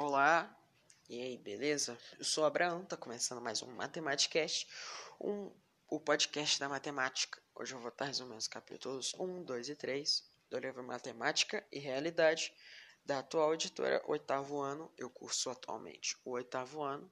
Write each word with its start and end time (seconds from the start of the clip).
Olá, 0.00 0.56
e 1.08 1.20
aí, 1.20 1.36
beleza? 1.36 1.98
Eu 2.16 2.24
sou 2.24 2.44
o 2.44 2.46
Abraão, 2.46 2.84
tá 2.84 2.96
começando 2.96 3.40
mais 3.40 3.62
um 3.64 3.66
Matematicast, 3.72 4.68
um, 5.20 5.52
o 5.88 5.98
podcast 5.98 6.60
da 6.60 6.68
matemática. 6.68 7.42
Hoje 7.52 7.74
eu 7.74 7.80
vou 7.80 7.88
estar 7.88 8.04
resumindo 8.04 8.36
os 8.36 8.46
capítulos 8.46 9.12
1, 9.14 9.42
2 9.42 9.70
e 9.70 9.74
3 9.74 10.24
do 10.48 10.58
livro 10.60 10.84
Matemática 10.84 11.66
e 11.72 11.80
Realidade 11.80 12.54
da 13.04 13.18
atual 13.18 13.52
editora, 13.54 14.00
oitavo 14.06 14.60
ano. 14.60 14.88
Eu 14.96 15.10
curso 15.10 15.50
atualmente 15.50 16.16
o 16.24 16.30
oitavo 16.30 16.80
ano 16.80 17.10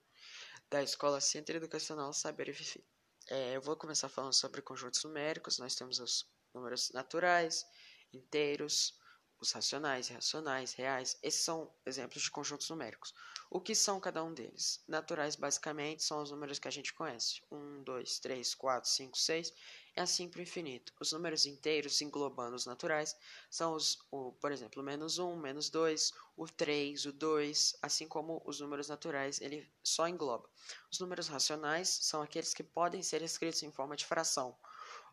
da 0.71 0.81
Escola 0.81 1.21
Centro 1.21 1.57
Educacional 1.57 2.13
Saber 2.13 2.51
e 2.51 2.53
Viver. 2.53 2.85
É, 3.29 3.57
eu 3.57 3.61
vou 3.61 3.75
começar 3.75 4.09
falando 4.09 4.33
sobre 4.33 4.63
conjuntos 4.63 5.03
numéricos. 5.03 5.59
Nós 5.59 5.75
temos 5.75 5.99
os 5.99 6.25
números 6.55 6.93
naturais, 6.93 7.67
inteiros, 8.13 8.97
os 9.39 9.53
racionais, 9.53 10.09
irracionais, 10.09 10.73
reais, 10.73 11.19
esses 11.23 11.43
são 11.43 11.71
exemplos 11.85 12.23
de 12.23 12.31
conjuntos 12.31 12.71
numéricos. 12.71 13.15
O 13.51 13.61
que 13.61 13.75
são 13.75 14.01
cada 14.01 14.25
um 14.25 14.33
deles? 14.33 14.83
Naturais, 14.89 15.37
basicamente, 15.37 16.03
são 16.03 16.23
os 16.23 16.31
números 16.31 16.59
que 16.59 16.69
a 16.69 16.71
gente 16.71 16.95
conhece. 16.95 17.43
1, 17.51 17.83
2, 17.83 18.19
3, 18.19 18.55
4, 18.55 18.91
5, 18.91 19.19
6, 19.19 19.53
e 19.97 20.01
assim 20.01 20.29
para 20.29 20.41
o 20.41 20.43
infinito. 20.43 20.93
Os 20.99 21.13
números 21.13 21.47
inteiros, 21.47 22.01
englobando 22.01 22.57
os 22.57 22.67
naturais, 22.67 23.15
são 23.51 23.75
os, 23.75 23.99
o, 24.11 24.33
por 24.33 24.53
exemplo, 24.53 24.83
menos 24.83 25.19
1, 25.19 25.37
menos 25.37 25.69
2, 25.71 26.13
o 26.37 26.47
3, 26.47 27.05
o 27.07 27.13
2, 27.13 27.77
assim 27.83 28.09
como 28.09 28.43
os 28.45 28.61
números 28.61 28.89
naturais, 28.89 29.41
ele 29.41 29.71
só 29.83 30.09
engloba. 30.09 30.49
Os 30.91 30.99
números 30.99 31.29
racionais 31.29 31.89
são 31.89 32.23
aqueles 32.23 32.55
que 32.55 32.65
podem 32.65 33.03
ser 33.03 33.23
escritos 33.23 33.63
em 33.63 33.71
forma 33.71 33.97
de 33.97 34.07
fração, 34.07 34.57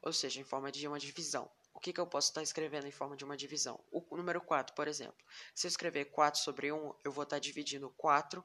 ou 0.02 0.14
seja, 0.14 0.40
em 0.40 0.45
forma 0.45 0.72
de 0.72 0.88
uma 0.88 1.00
divisão 1.00 1.52
que, 1.84 1.92
que 1.92 2.00
eu 2.00 2.08
posso 2.08 2.30
estar 2.30 2.42
escrevendo 2.42 2.88
em 2.88 2.92
forma 2.92 3.18
de 3.18 3.26
uma 3.26 3.36
divisão? 3.36 3.84
O 3.92 4.16
número 4.16 4.40
4, 4.40 4.73
por 4.73 4.88
exemplo. 4.88 5.18
Se 5.54 5.68
eu 5.68 5.70
escrever 5.70 6.06
4 6.06 6.40
sobre 6.40 6.72
1, 6.72 6.96
eu 7.04 7.12
vou 7.12 7.26
estar 7.26 7.40
dividindo 7.40 7.90
4 7.98 8.44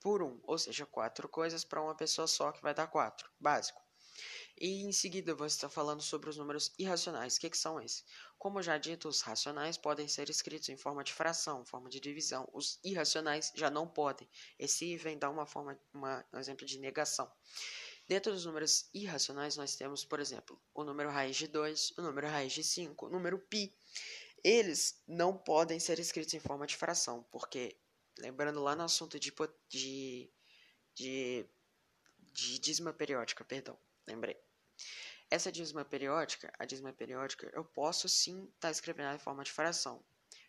por 0.00 0.20
1, 0.20 0.40
ou 0.42 0.58
seja, 0.58 0.84
4 0.84 1.28
coisas 1.28 1.64
para 1.64 1.80
uma 1.80 1.94
pessoa 1.94 2.26
só, 2.26 2.50
que 2.50 2.60
vai 2.60 2.74
dar 2.74 2.88
4, 2.88 3.30
básico. 3.38 3.80
E 4.58 4.82
em 4.82 4.92
seguida 4.92 5.30
eu 5.30 5.36
vou 5.36 5.46
estar 5.46 5.68
falando 5.68 6.02
sobre 6.02 6.28
os 6.28 6.36
números 6.36 6.72
irracionais. 6.76 7.36
O 7.36 7.40
que, 7.40 7.50
que 7.50 7.56
são 7.56 7.80
esses? 7.80 8.04
Como 8.36 8.60
já 8.60 8.76
dito, 8.76 9.08
os 9.08 9.20
racionais 9.20 9.78
podem 9.78 10.08
ser 10.08 10.28
escritos 10.28 10.68
em 10.68 10.76
forma 10.76 11.04
de 11.04 11.12
fração, 11.12 11.64
forma 11.64 11.88
de 11.88 12.00
divisão. 12.00 12.48
Os 12.52 12.80
irracionais 12.82 13.52
já 13.54 13.70
não 13.70 13.86
podem. 13.86 14.28
Esse 14.58 14.96
vem 14.96 15.16
dar 15.16 15.30
uma 15.30 15.46
forma, 15.46 15.78
uma, 15.94 16.24
um 16.32 16.38
exemplo 16.38 16.66
de 16.66 16.78
negação. 16.80 17.30
Dentro 18.08 18.32
dos 18.32 18.44
números 18.44 18.88
irracionais, 18.92 19.56
nós 19.56 19.76
temos, 19.76 20.04
por 20.04 20.20
exemplo, 20.20 20.60
o 20.74 20.84
número 20.84 21.10
raiz 21.10 21.36
de 21.36 21.46
2, 21.46 21.94
o 21.98 22.02
número 22.02 22.26
raiz 22.26 22.52
de 22.52 22.62
5, 22.62 23.06
o 23.06 23.08
número 23.08 23.38
π. 23.38 23.72
Eles 24.44 25.00
não 25.06 25.36
podem 25.36 25.78
ser 25.78 25.98
escritos 25.98 26.34
em 26.34 26.40
forma 26.40 26.66
de 26.66 26.76
fração, 26.76 27.22
porque, 27.30 27.76
lembrando 28.18 28.60
lá 28.60 28.74
no 28.74 28.82
assunto 28.82 29.18
de, 29.18 29.32
de, 29.68 30.30
de, 30.94 31.46
de 32.18 32.58
dízima 32.58 32.92
periódica, 32.92 33.44
perdão, 33.44 33.78
lembrei. 34.06 34.36
Essa 35.30 35.50
dízima 35.50 35.84
periódica, 35.84 36.52
a 36.58 36.64
dízima 36.66 36.92
periódica, 36.92 37.50
eu 37.54 37.64
posso 37.64 38.08
sim 38.08 38.44
estar 38.44 38.68
tá 38.68 38.70
escrevendo 38.70 39.06
ela 39.06 39.14
em 39.16 39.20
forma 39.20 39.44
de 39.44 39.52
fração, 39.52 40.04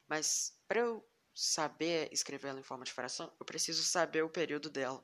mas 0.08 0.58
para 0.68 0.80
eu 0.80 1.08
saber 1.34 2.10
escrever 2.12 2.50
ela 2.50 2.60
em 2.60 2.64
forma 2.64 2.84
de 2.84 2.92
fração, 2.92 3.32
eu 3.40 3.46
preciso 3.46 3.84
saber 3.84 4.24
o 4.24 4.30
período 4.30 4.70
dela. 4.70 5.04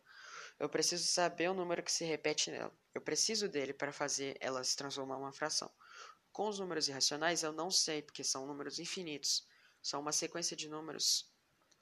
Eu 0.60 0.68
preciso 0.68 1.08
saber 1.08 1.50
o 1.50 1.54
número 1.54 1.82
que 1.82 1.92
se 1.92 2.04
repete 2.04 2.52
nela. 2.52 2.78
Eu 2.94 3.02
preciso 3.02 3.48
dele 3.48 3.74
para 3.74 3.94
fazer 3.94 4.38
ela 4.42 4.64
se 4.64 4.76
transformar 4.76 5.16
em 5.16 5.20
uma 5.20 5.32
fração. 5.32 5.72
Com 6.32 6.50
os 6.50 6.60
números 6.60 6.88
irracionais 6.88 7.44
eu 7.44 7.54
não 7.54 7.72
sei, 7.72 8.02
porque 8.02 8.24
são 8.24 8.46
números 8.46 8.78
infinitos. 8.78 9.48
São 9.82 10.02
uma 10.02 10.12
sequência 10.12 10.58
de 10.58 10.68
números 10.68 11.32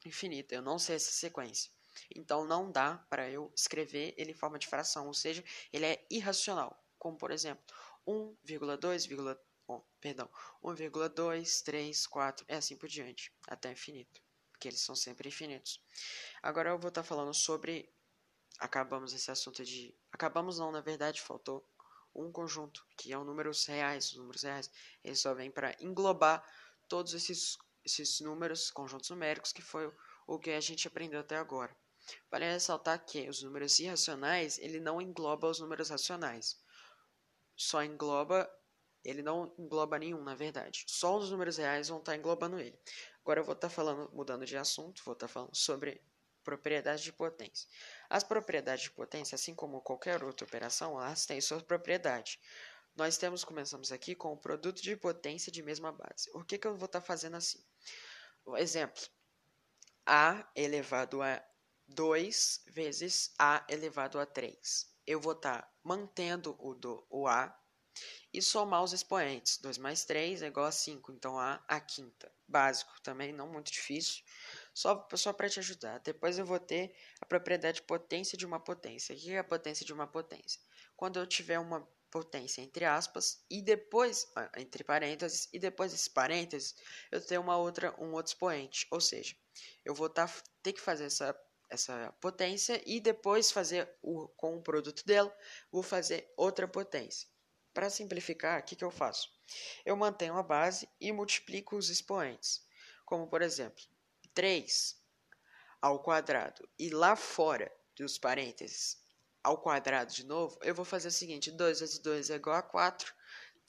infinita. 0.05 0.53
Eu 0.53 0.61
não 0.61 0.77
sei 0.77 0.95
essa 0.95 1.11
sequência. 1.11 1.71
Então 2.15 2.45
não 2.45 2.71
dá 2.71 2.97
para 3.09 3.29
eu 3.29 3.51
escrever 3.55 4.13
ele 4.17 4.31
em 4.31 4.35
forma 4.35 4.59
de 4.59 4.67
fração, 4.67 5.07
ou 5.07 5.13
seja, 5.13 5.43
ele 5.73 5.85
é 5.85 6.05
irracional. 6.11 6.79
Como 6.99 7.17
por 7.17 7.31
exemplo, 7.31 7.65
1,2, 8.07 9.39
oh, 9.67 9.81
perdão, 9.99 10.29
1,2, 10.63 11.63
3, 11.63 12.07
4, 12.07 12.45
é 12.47 12.55
assim 12.55 12.77
por 12.77 12.87
diante, 12.87 13.33
até 13.47 13.71
infinito, 13.71 14.21
porque 14.51 14.67
eles 14.67 14.81
são 14.81 14.95
sempre 14.95 15.27
infinitos. 15.27 15.83
Agora 16.41 16.69
eu 16.69 16.79
vou 16.79 16.89
estar 16.89 17.03
falando 17.03 17.33
sobre 17.33 17.91
acabamos 18.59 19.13
esse 19.13 19.29
assunto 19.31 19.63
de. 19.63 19.95
Acabamos 20.11 20.59
não, 20.59 20.71
na 20.71 20.81
verdade, 20.81 21.21
faltou 21.21 21.67
um 22.15 22.31
conjunto, 22.31 22.85
que 22.97 23.13
é 23.13 23.17
o 23.17 23.23
números 23.23 23.65
reais. 23.65 24.11
Os 24.11 24.17
números 24.17 24.43
reais, 24.43 24.71
eles 25.03 25.19
só 25.19 25.33
vêm 25.33 25.51
para 25.51 25.75
englobar 25.79 26.43
todos 26.87 27.13
esses, 27.13 27.57
esses 27.85 28.19
números, 28.19 28.71
conjuntos 28.71 29.09
numéricos, 29.09 29.53
que 29.53 29.61
foi 29.61 29.91
o 30.25 30.39
que 30.39 30.51
a 30.51 30.59
gente 30.59 30.87
aprendeu 30.87 31.19
até 31.19 31.37
agora. 31.37 31.75
Vale 32.31 32.45
ressaltar 32.45 33.05
que 33.05 33.29
os 33.29 33.43
números 33.43 33.79
irracionais, 33.79 34.57
ele 34.59 34.79
não 34.79 35.01
engloba 35.01 35.49
os 35.49 35.59
números 35.59 35.89
racionais. 35.89 36.59
Só 37.55 37.83
engloba, 37.83 38.49
ele 39.03 39.21
não 39.21 39.53
engloba 39.57 39.99
nenhum, 39.99 40.23
na 40.23 40.35
verdade. 40.35 40.85
Só 40.87 41.17
os 41.17 41.29
números 41.31 41.57
reais 41.57 41.89
vão 41.89 41.99
estar 41.99 42.13
tá 42.13 42.17
englobando 42.17 42.59
ele. 42.59 42.79
Agora 43.21 43.41
eu 43.41 43.43
vou 43.43 43.53
estar 43.53 43.67
tá 43.67 43.73
falando, 43.73 44.09
mudando 44.13 44.45
de 44.45 44.55
assunto, 44.57 45.03
vou 45.03 45.13
estar 45.13 45.27
tá 45.27 45.33
falando 45.33 45.55
sobre 45.55 46.01
propriedades 46.43 47.03
de 47.03 47.11
potência. 47.11 47.67
As 48.09 48.23
propriedades 48.23 48.83
de 48.83 48.91
potência, 48.91 49.35
assim 49.35 49.53
como 49.53 49.81
qualquer 49.81 50.23
outra 50.23 50.45
operação, 50.45 50.99
elas 50.99 51.25
têm 51.25 51.41
suas 51.41 51.61
propriedades. 51.61 52.39
Nós 52.95 53.17
temos, 53.17 53.43
começamos 53.43 53.91
aqui 53.91 54.15
com 54.15 54.33
o 54.33 54.37
produto 54.37 54.81
de 54.81 54.95
potência 54.95 55.51
de 55.51 55.61
mesma 55.61 55.91
base. 55.91 56.29
O 56.33 56.43
que, 56.43 56.57
que 56.57 56.65
eu 56.65 56.75
vou 56.75 56.85
estar 56.85 57.01
tá 57.01 57.05
fazendo 57.05 57.35
assim? 57.37 57.63
Exemplo, 58.55 59.03
A 60.05 60.49
elevado 60.55 61.21
a 61.21 61.43
2 61.87 62.63
vezes 62.67 63.33
A 63.37 63.65
elevado 63.69 64.19
a 64.19 64.25
3. 64.25 64.91
Eu 65.05 65.19
vou 65.19 65.33
estar 65.33 65.61
tá 65.61 65.71
mantendo 65.83 66.55
o, 66.59 66.73
do, 66.73 67.05
o 67.09 67.27
A 67.27 67.55
e 68.33 68.41
somar 68.41 68.83
os 68.83 68.93
expoentes. 68.93 69.57
2 69.57 69.77
mais 69.77 70.05
3 70.05 70.41
é 70.41 70.47
igual 70.47 70.65
a 70.65 70.71
5, 70.71 71.11
então 71.11 71.37
A 71.37 71.63
a 71.67 71.79
quinta. 71.79 72.31
Básico 72.47 72.99
também, 73.01 73.33
não 73.33 73.47
muito 73.47 73.71
difícil 73.71 74.23
só, 74.77 75.07
só 75.15 75.33
para 75.33 75.49
te 75.49 75.59
ajudar. 75.59 75.97
Depois 76.01 76.37
eu 76.37 76.45
vou 76.45 76.59
ter 76.59 76.95
a 77.19 77.25
propriedade 77.25 77.81
potência 77.81 78.37
de 78.37 78.45
uma 78.45 78.59
potência. 78.59 79.15
O 79.15 79.17
que 79.17 79.31
é 79.31 79.39
a 79.39 79.43
potência 79.43 79.83
de 79.83 79.91
uma 79.91 80.05
potência? 80.05 80.61
Quando 80.95 81.17
eu 81.17 81.25
tiver 81.25 81.57
uma 81.57 81.87
potência 82.11 82.61
entre 82.61 82.85
aspas 82.85 83.43
e 83.49 83.61
depois 83.61 84.31
entre 84.55 84.81
parênteses 84.83 85.49
e 85.51 85.59
depois 85.59 85.91
desse 85.91 86.09
parênteses 86.09 86.73
eu 87.11 87.19
tenho 87.19 87.41
uma 87.41 87.57
outra 87.57 87.93
um 88.01 88.13
outro 88.13 88.31
expoente 88.31 88.87
ou 88.89 89.01
seja 89.01 89.35
eu 89.83 89.93
vou 89.93 90.09
tá, 90.09 90.25
ter 90.63 90.71
que 90.71 90.79
fazer 90.79 91.03
essa 91.03 91.37
essa 91.69 92.15
potência 92.21 92.81
e 92.85 93.01
depois 93.01 93.51
fazer 93.51 93.93
o, 94.01 94.29
com 94.37 94.55
o 94.55 94.63
produto 94.63 95.05
dela 95.05 95.35
vou 95.69 95.83
fazer 95.83 96.31
outra 96.37 96.65
potência 96.65 97.27
para 97.73 97.89
simplificar 97.89 98.61
o 98.61 98.63
que, 98.63 98.73
que 98.73 98.85
eu 98.85 98.91
faço 98.91 99.29
eu 99.85 99.97
mantenho 99.97 100.37
a 100.37 100.43
base 100.43 100.87
e 101.01 101.11
multiplico 101.11 101.75
os 101.75 101.89
expoentes 101.89 102.65
como 103.05 103.27
por 103.27 103.41
exemplo 103.41 103.83
3 104.37 104.95
ao 105.81 105.99
quadrado 105.99 106.69
e 106.77 106.91
lá 106.91 107.15
fora 107.15 107.75
dos 107.95 108.19
parênteses 108.19 109.01
ao 109.43 109.57
quadrado 109.57 110.13
de 110.13 110.23
novo, 110.23 110.59
eu 110.61 110.75
vou 110.75 110.85
fazer 110.85 111.07
o 111.07 111.11
seguinte: 111.11 111.49
2 111.49 111.79
vezes 111.79 111.97
2 111.97 112.29
é 112.29 112.35
igual 112.35 112.55
a 112.55 112.61
4. 112.61 113.11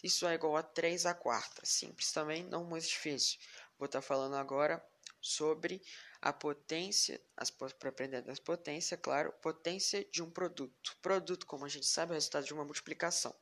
Isso 0.05 0.27
é 0.27 0.35
igual 0.35 0.59
a 0.59 0.63
3 0.63 1.07
a 1.07 1.15
quarta. 1.15 1.65
Simples 1.65 2.13
também, 2.13 2.45
não 2.45 2.65
muito 2.65 2.87
difícil. 2.87 3.39
Vou 3.79 3.87
estar 3.87 4.03
falando 4.03 4.37
agora 4.37 4.85
sobre 5.23 5.81
a 6.21 6.35
potência, 6.35 7.19
as 7.35 7.51
propriedades 7.51 8.27
da 8.27 8.45
potência, 8.45 8.99
claro, 8.99 9.33
potência 9.41 10.05
de 10.13 10.23
um 10.23 10.31
produto. 10.31 10.99
Produto, 11.01 11.47
como 11.47 11.65
a 11.65 11.69
gente 11.69 11.87
sabe, 11.87 12.11
é 12.11 12.13
o 12.13 12.15
resultado 12.17 12.45
de 12.45 12.53
uma 12.53 12.65
multiplicação. 12.67 13.35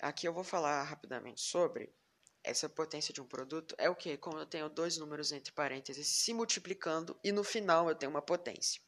Aqui 0.00 0.28
eu 0.28 0.32
vou 0.32 0.44
falar 0.44 0.84
rapidamente 0.84 1.40
sobre 1.40 1.92
essa 2.48 2.68
potência 2.68 3.12
de 3.12 3.20
um 3.20 3.26
produto 3.26 3.74
é 3.78 3.90
o 3.90 3.94
que? 3.94 4.16
Como 4.16 4.38
eu 4.38 4.46
tenho 4.46 4.68
dois 4.68 4.96
números 4.96 5.32
entre 5.32 5.52
parênteses 5.52 6.06
se 6.06 6.32
multiplicando 6.32 7.18
e 7.22 7.30
no 7.30 7.44
final 7.44 7.88
eu 7.88 7.94
tenho 7.94 8.10
uma 8.10 8.22
potência. 8.22 8.80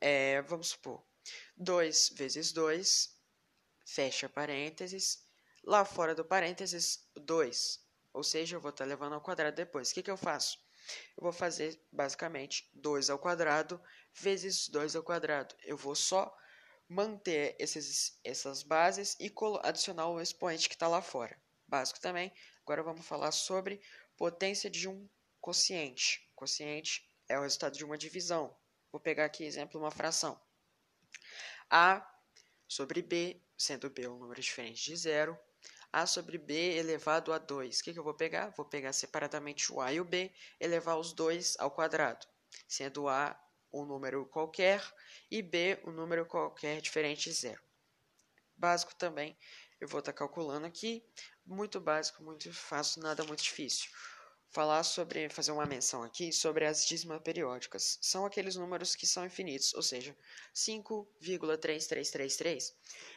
É, 0.00 0.40
vamos 0.42 0.68
supor, 0.68 1.02
2 1.56 2.10
vezes 2.10 2.52
2, 2.52 3.16
fecha 3.84 4.28
parênteses, 4.28 5.26
lá 5.64 5.84
fora 5.84 6.14
do 6.14 6.24
parênteses, 6.24 7.08
2. 7.16 7.80
Ou 8.12 8.22
seja, 8.22 8.56
eu 8.56 8.60
vou 8.60 8.70
estar 8.70 8.84
levando 8.84 9.14
ao 9.14 9.20
quadrado 9.20 9.56
depois. 9.56 9.90
O 9.90 9.94
que, 9.94 10.02
que 10.02 10.10
eu 10.10 10.16
faço? 10.16 10.58
Eu 11.16 11.22
vou 11.22 11.32
fazer 11.32 11.80
basicamente 11.90 12.68
2 12.74 13.10
ao 13.10 13.18
quadrado 13.18 13.80
vezes 14.14 14.68
2 14.68 14.94
ao 14.94 15.02
quadrado. 15.02 15.54
Eu 15.64 15.76
vou 15.76 15.94
só 15.94 16.32
manter 16.88 17.56
esses, 17.58 18.18
essas 18.22 18.62
bases 18.62 19.16
e 19.18 19.32
adicionar 19.62 20.08
o 20.08 20.20
expoente 20.20 20.68
que 20.68 20.74
está 20.74 20.86
lá 20.86 21.00
fora. 21.00 21.36
Básico 21.66 22.00
também. 22.00 22.32
Agora 22.64 22.82
vamos 22.82 23.06
falar 23.06 23.32
sobre 23.32 23.80
potência 24.16 24.70
de 24.70 24.88
um 24.88 25.08
quociente. 25.40 26.30
Quociente 26.34 27.08
é 27.28 27.38
o 27.38 27.42
resultado 27.42 27.76
de 27.76 27.84
uma 27.84 27.98
divisão. 27.98 28.56
Vou 28.90 29.00
pegar 29.00 29.24
aqui 29.24 29.44
exemplo 29.44 29.80
uma 29.80 29.90
fração. 29.90 30.40
A 31.68 32.06
sobre 32.68 33.02
B, 33.02 33.40
sendo 33.56 33.90
B 33.90 34.06
um 34.06 34.18
número 34.18 34.40
diferente 34.40 34.84
de 34.84 34.96
zero. 34.96 35.36
A 35.92 36.06
sobre 36.06 36.38
B 36.38 36.76
elevado 36.76 37.32
a 37.32 37.38
2. 37.38 37.80
O 37.80 37.84
que, 37.84 37.92
que 37.92 37.98
eu 37.98 38.04
vou 38.04 38.14
pegar? 38.14 38.50
Vou 38.50 38.64
pegar 38.64 38.92
separadamente 38.92 39.72
o 39.72 39.80
A 39.80 39.92
e 39.92 40.00
o 40.00 40.04
B, 40.04 40.32
elevar 40.60 40.98
os 40.98 41.12
dois 41.12 41.56
ao 41.58 41.70
quadrado. 41.70 42.26
sendo 42.68 43.08
A 43.08 43.38
um 43.72 43.84
número 43.84 44.26
qualquer 44.26 44.82
e 45.30 45.42
B 45.42 45.80
um 45.84 45.90
número 45.90 46.26
qualquer 46.26 46.80
diferente 46.80 47.30
de 47.30 47.34
zero. 47.34 47.62
Básico 48.56 48.94
também, 48.94 49.36
eu 49.82 49.88
vou 49.88 49.98
estar 49.98 50.12
tá 50.12 50.18
calculando 50.18 50.64
aqui, 50.64 51.04
muito 51.44 51.80
básico, 51.80 52.22
muito 52.22 52.52
fácil, 52.52 53.02
nada 53.02 53.24
muito 53.24 53.42
difícil. 53.42 53.90
Falar 54.48 54.84
sobre, 54.84 55.28
fazer 55.28 55.50
uma 55.50 55.66
menção 55.66 56.04
aqui 56.04 56.32
sobre 56.32 56.64
as 56.64 56.86
dízimas 56.86 57.20
periódicas. 57.20 57.98
São 58.00 58.24
aqueles 58.24 58.54
números 58.54 58.94
que 58.94 59.08
são 59.08 59.26
infinitos, 59.26 59.74
ou 59.74 59.82
seja, 59.82 60.16
5,3333. 60.54 62.72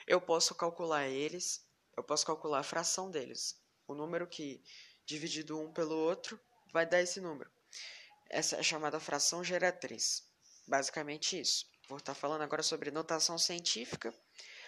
Eu 0.07 0.19
posso 0.19 0.55
calcular 0.55 1.07
eles, 1.07 1.63
eu 1.95 2.03
posso 2.03 2.25
calcular 2.25 2.61
a 2.61 2.63
fração 2.63 3.11
deles. 3.11 3.61
O 3.87 3.93
número 3.93 4.25
que 4.25 4.59
dividido 5.05 5.59
um 5.59 5.71
pelo 5.71 5.95
outro 5.95 6.39
vai 6.73 6.87
dar 6.87 6.99
esse 6.99 7.21
número. 7.21 7.51
Essa 8.27 8.55
é 8.55 8.63
chamada 8.63 8.99
fração 8.99 9.43
geratriz. 9.43 10.27
Basicamente 10.67 11.39
isso. 11.39 11.67
Vou 11.87 11.99
estar 11.99 12.15
falando 12.15 12.41
agora 12.41 12.63
sobre 12.63 12.89
notação 12.89 13.37
científica. 13.37 14.11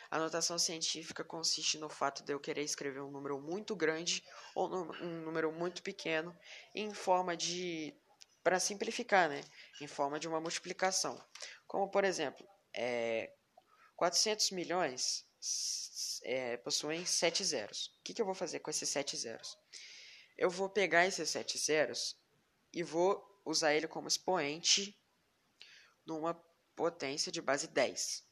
A 0.10 0.18
notação 0.18 0.58
científica 0.58 1.24
consiste 1.24 1.78
no 1.78 1.90
fato 1.90 2.24
de 2.24 2.34
eu 2.34 2.40
querer 2.40 2.64
escrever 2.64 3.02
um 3.02 3.12
número 3.12 3.40
muito 3.40 3.76
grande 3.76 4.24
ou 4.56 4.74
um 5.02 5.22
número 5.22 5.52
muito 5.52 5.84
pequeno 5.84 6.38
em 6.74 6.94
forma 6.94 7.36
de. 7.36 7.94
para 8.44 8.60
simplificar, 8.60 9.30
né? 9.30 9.42
Em 9.82 9.88
forma 9.88 10.20
de 10.20 10.28
uma 10.28 10.40
multiplicação. 10.40 11.22
Como, 11.68 11.90
por 11.90 12.04
exemplo, 12.06 12.48
é, 12.74 13.34
400 13.96 14.52
milhões 14.52 15.26
é, 16.24 16.58
possuem 16.58 17.06
7 17.06 17.44
zeros. 17.44 17.88
O 18.00 18.04
que, 18.04 18.14
que 18.14 18.22
eu 18.22 18.26
vou 18.26 18.36
fazer 18.36 18.60
com 18.60 18.70
esses 18.70 18.90
7 18.90 19.18
zeros? 19.18 19.58
Eu 20.38 20.50
vou 20.50 20.70
pegar 20.70 21.06
esses 21.06 21.30
7 21.30 21.58
zeros 21.58 22.16
e 22.74 22.84
vou 22.84 23.26
usar 23.44 23.74
ele 23.74 23.88
como 23.88 24.08
expoente 24.08 24.98
numa 26.06 26.34
potência 26.76 27.32
de 27.32 27.42
base 27.42 27.68
10. 27.68 28.27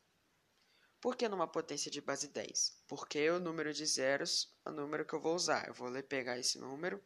Por 1.06 1.16
que 1.16 1.30
numa 1.30 1.48
potência 1.48 1.92
de 1.92 2.02
base 2.02 2.30
10? 2.30 2.82
Porque 2.88 3.30
o 3.30 3.40
número 3.40 3.72
de 3.72 3.86
zeros 3.86 4.52
é 4.66 4.72
o 4.72 4.74
número 4.74 5.06
que 5.06 5.14
eu 5.14 5.22
vou 5.22 5.36
usar. 5.36 5.68
Eu 5.68 5.74
vou 5.76 5.92
pegar 6.02 6.40
esse 6.40 6.58
número 6.58 7.00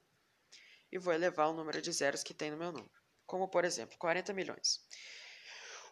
e 0.90 0.98
vou 0.98 1.14
elevar 1.14 1.50
o 1.50 1.54
número 1.54 1.82
de 1.82 1.92
zeros 1.92 2.24
que 2.24 2.34
tem 2.34 2.50
no 2.50 2.56
meu 2.56 2.72
número. 2.72 2.94
Como, 3.26 3.50
por 3.50 3.66
exemplo, 3.66 3.98
40 3.98 4.32
milhões. 4.32 4.82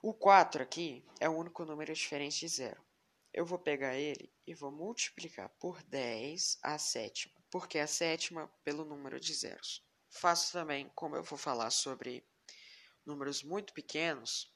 O 0.02 0.14
4 0.14 0.64
aqui 0.64 1.06
é 1.20 1.28
o 1.28 1.36
único 1.36 1.66
número 1.66 1.94
diferente 1.94 2.40
de 2.40 2.48
zero. 2.48 2.82
Eu 3.34 3.46
vou 3.46 3.60
pegar 3.60 3.98
ele 3.98 4.34
e 4.48 4.54
vou 4.54 4.72
multiplicar 4.72 5.50
por 5.60 5.84
10 5.84 6.60
a 6.64 6.78
sétima, 6.78 7.36
porque 7.52 7.78
a 7.78 7.88
sétima 7.88 8.50
pelo 8.64 8.86
número 8.86 9.20
de 9.20 9.34
zeros. 9.34 9.86
Faço 10.10 10.54
também, 10.54 10.90
como 10.96 11.18
eu 11.18 11.24
vou 11.24 11.38
falar 11.38 11.72
sobre 11.72 12.26
números 13.06 13.44
muito 13.44 13.74
pequenos, 13.74 14.50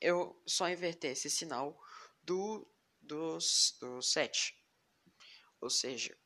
eu 0.00 0.42
só 0.46 0.70
inverter 0.70 1.12
esse 1.12 1.28
sinal 1.28 1.78
do, 2.26 2.68
dos, 3.00 3.78
do 3.80 4.02
7. 4.02 4.54
Ou 5.60 5.70
seja, 5.70 6.18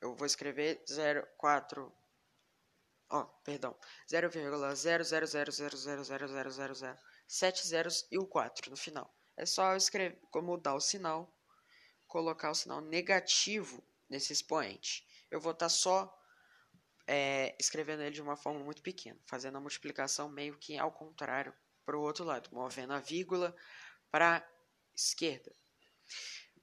eu 0.00 0.14
vou 0.14 0.26
escrever 0.26 0.84
0,4, 0.84 1.92
ó, 3.10 3.20
oh, 3.20 3.24
perdão, 3.42 3.76
0,000000000, 4.08 6.96
7 7.26 7.66
zeros 7.66 8.06
e 8.10 8.18
o 8.18 8.26
4 8.26 8.70
no 8.70 8.76
final. 8.76 9.12
É 9.36 9.44
só 9.44 9.72
eu 9.72 9.76
escrever, 9.76 10.18
mudar 10.36 10.74
o 10.74 10.80
sinal, 10.80 11.36
colocar 12.06 12.50
o 12.50 12.54
sinal 12.54 12.80
negativo 12.80 13.84
nesse 14.08 14.32
expoente. 14.32 15.06
Eu 15.30 15.40
vou 15.40 15.52
estar 15.52 15.66
tá 15.66 15.70
só 15.70 16.18
é, 17.06 17.54
escrevendo 17.58 18.02
ele 18.02 18.14
de 18.14 18.22
uma 18.22 18.36
forma 18.36 18.60
muito 18.60 18.82
pequena, 18.82 19.20
fazendo 19.26 19.58
a 19.58 19.60
multiplicação 19.60 20.28
meio 20.28 20.56
que 20.58 20.78
ao 20.78 20.92
contrário 20.92 21.52
para 21.84 21.96
o 21.96 22.02
outro 22.02 22.24
lado, 22.24 22.48
movendo 22.52 22.92
a 22.92 23.00
vírgula 23.00 23.54
para 24.10 24.46
esquerda. 24.98 25.54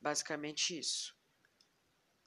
Basicamente 0.02 0.78
isso. 0.78 1.16